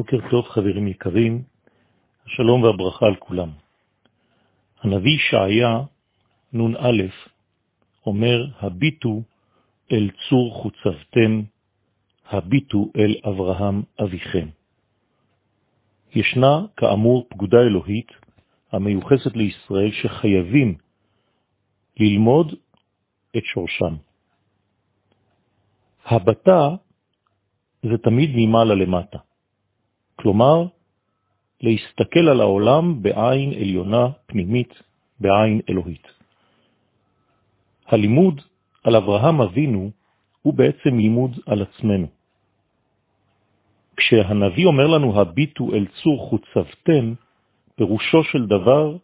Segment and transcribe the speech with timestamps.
[0.00, 1.42] בוקר טוב חברים יקרים,
[2.26, 3.50] השלום והברכה על כולם.
[4.80, 5.80] הנביא שעיה
[6.52, 7.02] נ"א
[8.06, 9.22] אומר, הביטו
[9.92, 11.42] אל צור חוצבתם,
[12.26, 14.48] הביטו אל אברהם אביכם.
[16.14, 18.10] ישנה, כאמור, פקודה אלוהית
[18.72, 20.78] המיוחסת לישראל שחייבים
[21.96, 22.54] ללמוד
[23.36, 23.94] את שורשם.
[26.06, 26.68] הבטה
[27.82, 29.29] זה תמיד ממעלה למטה.
[30.22, 30.64] כלומר,
[31.60, 34.74] להסתכל על העולם בעין עליונה פנימית,
[35.20, 36.06] בעין אלוהית.
[37.86, 38.40] הלימוד
[38.84, 39.90] על אברהם אבינו
[40.42, 42.06] הוא בעצם לימוד על עצמנו.
[43.96, 47.14] כשהנביא אומר לנו, הביטו אל צור חוצבתם,
[47.76, 48.96] פירושו של דבר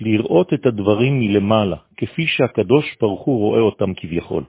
[0.00, 4.44] לראות את הדברים מלמעלה, כפי שהקדוש ברוך הוא רואה אותם כביכול.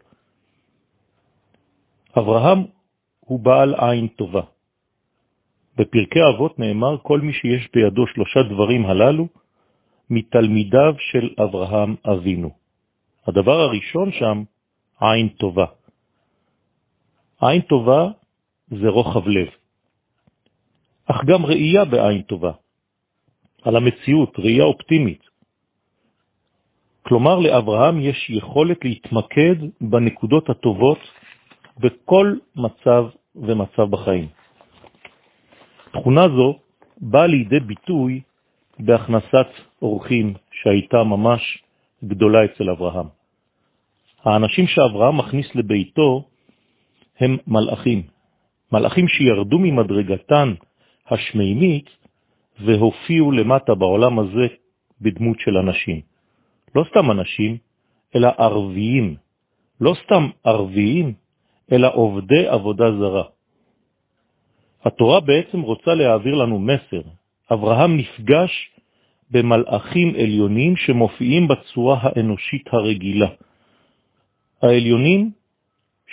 [2.18, 2.60] אברהם
[3.20, 4.57] הוא בעל עין טובה.
[5.78, 9.28] בפרקי אבות נאמר, כל מי שיש בידו שלושה דברים הללו,
[10.10, 12.50] מתלמידיו של אברהם אבינו.
[13.28, 14.44] הדבר הראשון שם,
[15.02, 15.66] עין טובה.
[17.42, 18.10] עין טובה
[18.68, 19.48] זה רוחב לב,
[21.06, 22.52] אך גם ראייה בעין טובה,
[23.64, 25.22] על המציאות, ראייה אופטימית.
[27.02, 31.00] כלומר, לאברהם יש יכולת להתמקד בנקודות הטובות
[31.80, 34.37] בכל מצב ומצב בחיים.
[35.94, 36.60] תכונה זו
[36.98, 38.22] באה לידי ביטוי
[38.80, 39.48] בהכנסת
[39.82, 41.64] אורחים שהייתה ממש
[42.04, 43.08] גדולה אצל אברהם.
[44.24, 46.24] האנשים שאברהם מכניס לביתו
[47.20, 48.04] הם מלאכים,
[48.72, 50.54] מלאכים שירדו ממדרגתן
[51.08, 51.90] השמימית
[52.60, 54.48] והופיעו למטה בעולם הזה
[55.02, 56.02] בדמות של אנשים.
[56.76, 57.58] לא סתם אנשים,
[58.16, 59.16] אלא ערביים.
[59.82, 61.14] לא סתם ערביים,
[61.72, 63.24] אלא עובדי עבודה זרה.
[64.86, 67.02] התורה בעצם רוצה להעביר לנו מסר.
[67.54, 68.52] אברהם נפגש
[69.32, 73.28] במלאכים עליונים שמופיעים בצורה האנושית הרגילה.
[74.62, 75.32] העליונים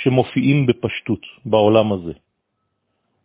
[0.02, 2.12] שמופיעים בפשטות בעולם הזה.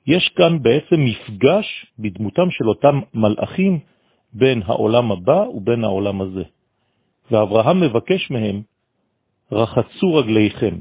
[0.07, 3.79] יש כאן בעצם מפגש בדמותם של אותם מלאכים
[4.33, 6.43] בין העולם הבא ובין העולם הזה.
[7.31, 8.61] ואברהם מבקש מהם,
[9.51, 10.79] רחצו רגליכם.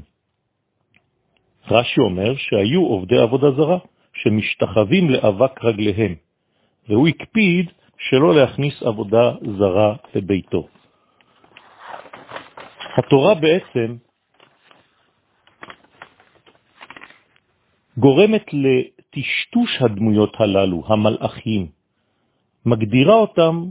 [1.71, 3.77] רש"י אומר שהיו עובדי עבודה זרה.
[4.23, 6.15] שמשתחווים לאבק רגליהם,
[6.89, 10.67] והוא הקפיד שלא להכניס עבודה זרה לביתו.
[12.97, 13.95] התורה בעצם
[17.97, 21.67] גורמת לטשטוש הדמויות הללו, המלאכים,
[22.65, 23.69] מגדירה אותם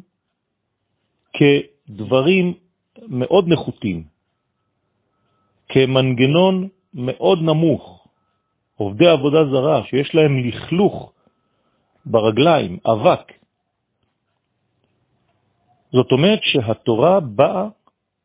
[1.32, 2.54] כדברים
[3.08, 4.04] מאוד נחותים,
[5.68, 7.97] כמנגנון מאוד נמוך,
[8.78, 11.12] עובדי עבודה זרה, שיש להם לכלוך
[12.06, 13.32] ברגליים, אבק.
[15.92, 17.68] זאת אומרת שהתורה באה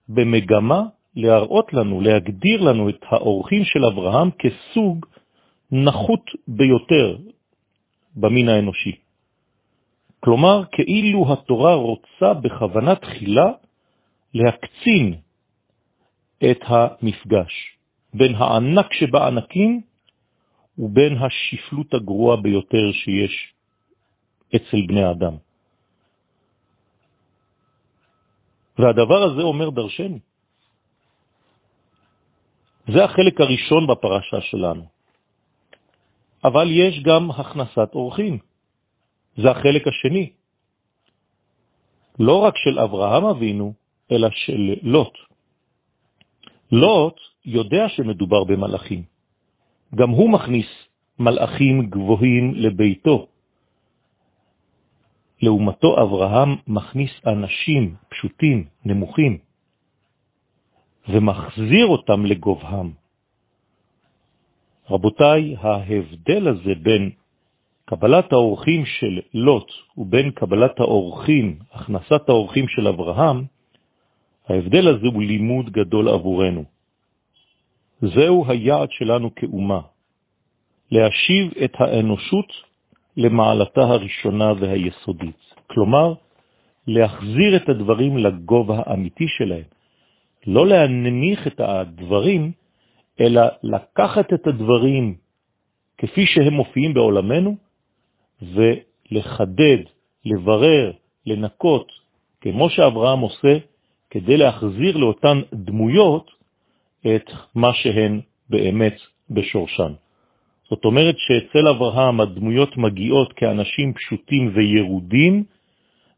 [0.10, 0.82] במגמה
[1.16, 5.06] להראות לנו, להגדיר לנו את האורחים של אברהם כסוג
[5.72, 7.18] נחות ביותר
[8.16, 8.96] במין האנושי.
[10.20, 13.52] כלומר, כאילו התורה רוצה בכוונת תחילה
[14.34, 15.16] להקצין
[16.52, 17.54] את המפגש
[18.14, 19.82] בין הענק שבענקים
[20.78, 23.54] ובין השפלות הגרועה ביותר שיש
[24.56, 25.36] אצל בני אדם.
[28.80, 30.20] והדבר הזה אומר דרשני.
[32.88, 34.86] זה החלק הראשון בפרשה שלנו.
[36.44, 38.40] אבל יש גם הכנסת אורחים.
[39.38, 40.32] זה החלק השני.
[42.20, 43.74] לא רק של אברהם אבינו,
[44.12, 45.14] אלא של לוט.
[46.72, 49.13] לוט יודע שמדובר במלאכים.
[49.96, 50.66] גם הוא מכניס
[51.20, 53.28] מלאכים גבוהים לביתו.
[55.42, 59.38] לעומתו אברהם מכניס אנשים פשוטים, נמוכים,
[61.10, 62.92] ומחזיר אותם לגובהם.
[64.90, 67.12] רבותיי, ההבדל הזה בין
[67.86, 73.44] קבלת האורחים של לוט ובין קבלת האורחים, הכנסת האורחים של אברהם,
[74.48, 76.64] ההבדל הזה הוא לימוד גדול עבורנו.
[78.02, 79.82] זהו היעד שלנו כאומה,
[80.94, 82.52] להשיב את האנושות
[83.18, 85.42] למעלתה הראשונה והיסודית.
[85.68, 86.14] כלומר,
[86.88, 89.68] להחזיר את הדברים לגובה האמיתי שלהם.
[90.48, 92.52] לא להנמיך את הדברים,
[93.20, 95.16] אלא לקחת את הדברים
[95.98, 97.56] כפי שהם מופיעים בעולמנו,
[98.42, 99.78] ולחדד,
[100.26, 100.92] לברר,
[101.26, 101.92] לנקות,
[102.42, 103.58] כמו שאברהם עושה,
[104.10, 106.32] כדי להחזיר לאותן דמויות
[107.16, 108.98] את מה שהן באמת
[109.30, 109.94] בשורשן.
[110.74, 115.44] זאת אומרת שאצל אברהם הדמויות מגיעות כאנשים פשוטים וירודים,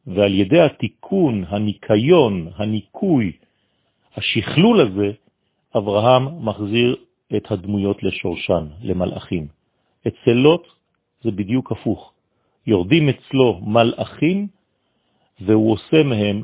[0.07, 3.31] ועל ידי התיקון, הניקיון, הניקוי,
[4.15, 5.11] השכלול הזה,
[5.77, 6.95] אברהם מחזיר
[7.35, 9.47] את הדמויות לשורשן, למלאכים.
[10.07, 10.67] אצל לוט
[11.23, 12.13] זה בדיוק הפוך.
[12.67, 14.47] יורדים אצלו מלאכים,
[15.39, 16.43] והוא עושה מהם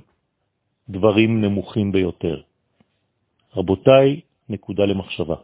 [0.89, 2.41] דברים נמוכים ביותר.
[3.55, 4.19] רבותיי,
[4.49, 5.35] נקודה למחשבה.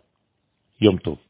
[0.81, 1.26] יום טוב.